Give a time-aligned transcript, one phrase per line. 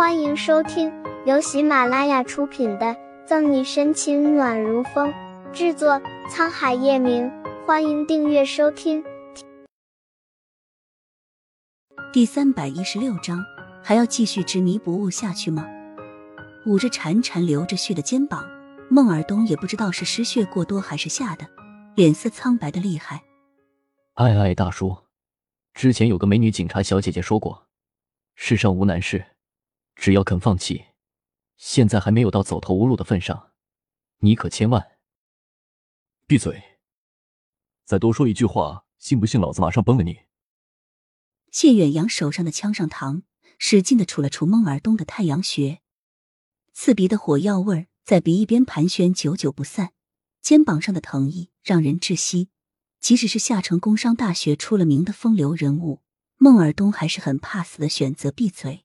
[0.00, 0.90] 欢迎收听
[1.26, 2.86] 由喜马拉雅出品的
[3.26, 5.12] 《赠你深情暖如风》，
[5.52, 7.30] 制作沧海夜明。
[7.66, 9.04] 欢迎订阅收听。
[12.14, 13.44] 第三百一十六章，
[13.82, 15.68] 还要继续执迷不悟下去吗？
[16.64, 18.48] 捂着潺潺流着血的肩膀，
[18.88, 21.46] 孟尔东也不知道是失血过多还是吓的，
[21.94, 23.20] 脸色苍白的厉害。
[24.14, 24.96] 哎哎，大叔，
[25.74, 27.66] 之前有个美女警察小姐姐说过，
[28.34, 29.26] 世上无难事。
[29.94, 30.86] 只要肯放弃，
[31.56, 33.52] 现在还没有到走投无路的份上，
[34.18, 34.98] 你可千万
[36.26, 36.78] 闭嘴！
[37.84, 40.20] 再多说一句话，信不信老子马上崩了你！
[41.50, 43.22] 谢远扬手上的枪上膛
[43.58, 45.80] 使劲的杵了杵孟尔东的太阳穴，
[46.72, 49.92] 刺鼻的火药味在鼻翼边盘旋，久久不散。
[50.40, 52.48] 肩膀上的疼意让人窒息。
[53.00, 56.02] 即使是下城工商大学出了名的风流人物，
[56.36, 58.84] 孟尔东还是很怕死的，选择闭嘴。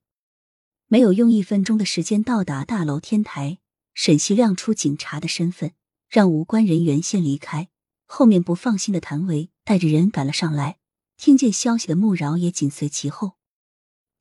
[0.88, 3.58] 没有用一分钟的时间到达大楼天台，
[3.94, 5.74] 沈西亮出警察的身份，
[6.08, 7.70] 让无关人员先离开。
[8.05, 10.77] 后面不放心的谭维带着人赶了上来，
[11.18, 13.34] 听见消息的穆饶也紧随其后。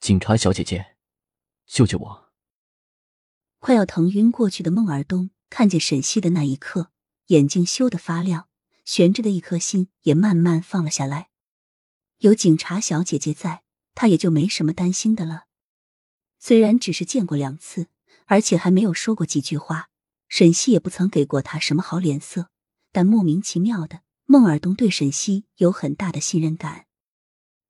[0.01, 0.97] 警察小姐姐，
[1.67, 2.33] 救救我！
[3.59, 6.91] 快要疼晕过去的孟尔东看见沈西的那一刻，
[7.27, 8.49] 眼睛羞得发亮，
[8.87, 11.28] 悬着的一颗心也慢慢放了下来。
[12.19, 15.45] 有警察小姐姐在，他也就没什么担心的了。
[16.47, 17.87] 虽然只是见过两次，
[18.27, 19.89] 而且还没有说过几句话，
[20.28, 22.50] 沈西也不曾给过他什么好脸色，
[22.92, 26.84] 但莫名其妙的，孟尔东对沈西有很大的信任感。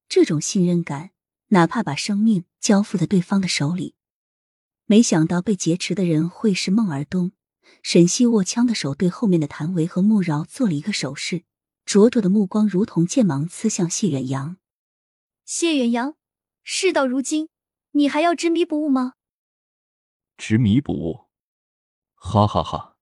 [0.08, 1.10] 这种信任感，
[1.50, 3.94] 哪怕把生命交付在对方的手里，
[4.86, 7.30] 没想到被劫持的人会是孟尔东。
[7.80, 11.44] 沈西握枪的手对后面的谭维和穆饶做了一个手势，
[11.86, 14.56] 灼灼的目光如同剑芒刺向谢远阳。
[15.44, 16.16] 谢远阳，
[16.64, 17.50] 事到如今。
[17.96, 19.14] 你还要执迷不悟吗？
[20.36, 21.26] 执迷不悟，
[22.16, 22.96] 哈哈哈！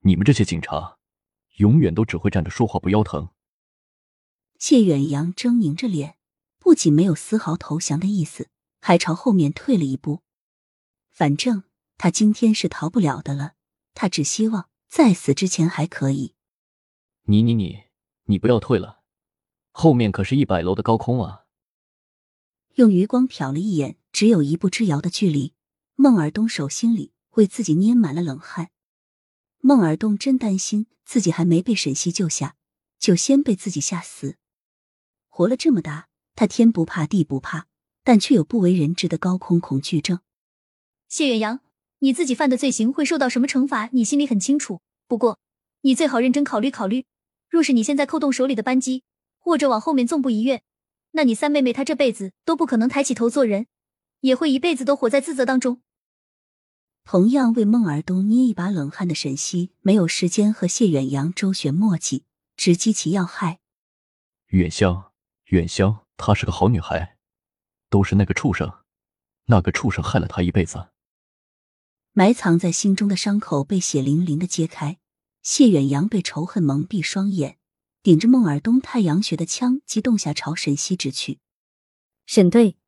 [0.00, 0.96] 你们这些警察，
[1.56, 3.28] 永远都只会站着说话不腰疼。
[4.58, 6.16] 谢远扬狰狞着脸，
[6.58, 8.48] 不仅没有丝毫投降的意思，
[8.80, 10.22] 还朝后面退了一步。
[11.10, 11.64] 反正
[11.98, 13.56] 他今天是逃不了的了，
[13.92, 16.34] 他只希望在死之前还可以。
[17.24, 17.84] 你你你，
[18.22, 19.02] 你不要退了，
[19.70, 21.44] 后面可是一百楼的高空啊！
[22.76, 23.98] 用余光瞟了一眼。
[24.14, 25.54] 只有一步之遥的距离，
[25.96, 28.70] 孟尔东手心里为自己捏满了冷汗。
[29.58, 32.54] 孟尔东真担心自己还没被沈西救下，
[33.00, 34.36] 就先被自己吓死。
[35.28, 37.66] 活了这么大，他天不怕地不怕，
[38.04, 40.20] 但却有不为人知的高空恐惧症。
[41.08, 41.58] 谢远扬，
[41.98, 44.80] 你自己犯的罪行会受到什么惩罚，你心里很清楚。
[45.08, 45.40] 不过，
[45.80, 47.04] 你最好认真考虑考虑。
[47.48, 49.02] 若是你现在扣动手里的扳机，
[49.40, 50.62] 或者往后面纵步一跃，
[51.10, 53.66] 那你三妹妹她这辈子都不可能抬起头做人。
[54.24, 55.82] 也会一辈子都活在自责当中。
[57.04, 62.24] 同样为孟尔东捏一把冷汗的沈西，没有时间和谢远扬周旋墨迹，
[62.56, 63.60] 直击其要害。
[64.46, 65.12] 远香，
[65.48, 67.18] 远香，她是个好女孩，
[67.90, 68.72] 都是那个畜生，
[69.44, 70.88] 那个畜生害了她一辈子。
[72.14, 74.98] 埋藏在心中的伤口被血淋淋的揭开，
[75.42, 77.58] 谢远阳被仇恨蒙蔽双眼，
[78.02, 81.40] 顶着孟尔东太阳穴的枪激动下朝沈西直去。
[82.24, 82.78] 沈队。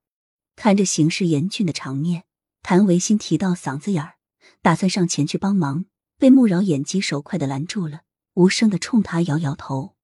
[0.57, 2.25] 看着形势严峻的场面，
[2.63, 4.17] 谭维新提到嗓子眼儿，
[4.63, 5.85] 打算上前去帮忙，
[6.19, 8.01] 被穆饶眼疾手快的拦住了，
[8.35, 9.95] 无声的冲他摇摇头。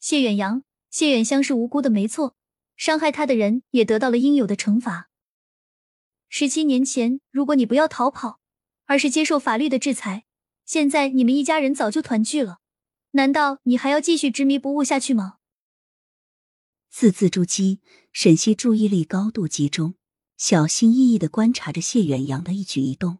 [0.00, 2.34] 谢远扬、谢远香是无辜的，没错，
[2.76, 5.10] 伤害他的人也得到了应有的惩罚。
[6.28, 8.40] 十七年前，如果你不要逃跑，
[8.86, 10.24] 而是接受法律的制裁，
[10.64, 12.58] 现在你们一家人早就团聚了。
[13.12, 15.36] 难道你还要继续执迷不悟下去吗？
[16.98, 17.80] 字字珠玑，
[18.10, 19.96] 沈西注意力高度集中，
[20.38, 23.18] 小心翼翼的观察着谢远扬的一举一动。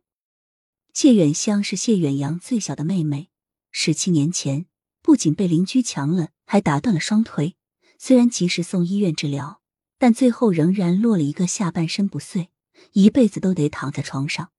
[0.94, 3.28] 谢远香是谢远扬最小的妹妹，
[3.70, 4.64] 十七年前
[5.02, 7.56] 不仅被邻居强了，还打断了双腿。
[7.98, 9.60] 虽然及时送医院治疗，
[9.98, 12.48] 但最后仍然落了一个下半身不遂，
[12.92, 14.52] 一辈子都得躺在床上。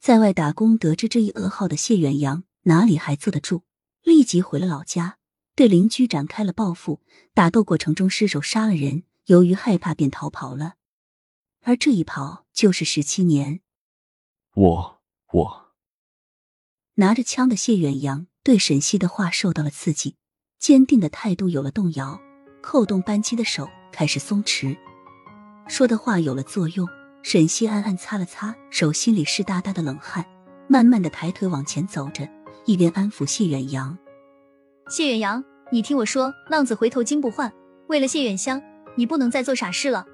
[0.00, 3.62] 在外打工得知这一噩耗的谢远扬哪里还坐得住，
[4.02, 5.18] 立即回了老家。
[5.54, 7.00] 对邻居展开了报复，
[7.32, 10.74] 打斗过程中失手杀了人，由于害怕便逃跑了，
[11.62, 13.60] 而这一跑就是十七年。
[14.54, 15.00] 我
[15.32, 15.74] 我
[16.94, 20.16] 拿着枪的谢远扬对沈西的话受到了刺激，
[20.58, 22.20] 坚定的态度有了动摇，
[22.62, 24.76] 扣动扳机的手开始松弛，
[25.68, 26.88] 说的话有了作用。
[27.22, 30.26] 沈西暗暗擦了擦手心里湿哒哒的冷汗，
[30.68, 32.28] 慢慢的抬腿往前走着，
[32.66, 33.96] 一边安抚谢远阳。
[34.88, 37.50] 谢远扬，你听我说，浪子回头金不换。
[37.88, 38.62] 为了谢远香，
[38.96, 40.04] 你不能再做傻事了。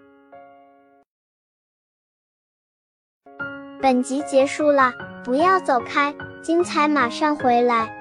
[3.82, 4.92] 本集结束了，
[5.24, 7.99] 不要走开，精彩马上回来。